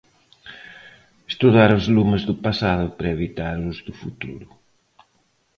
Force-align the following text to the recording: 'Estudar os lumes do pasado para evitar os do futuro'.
'Estudar 1.27 1.69
os 1.79 1.85
lumes 1.95 2.23
do 2.29 2.35
pasado 2.45 2.85
para 2.97 3.13
evitar 3.15 3.55
os 3.71 3.77
do 3.85 3.93
futuro'. 4.01 4.53